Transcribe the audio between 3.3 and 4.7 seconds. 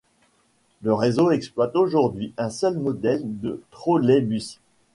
de trolleybus.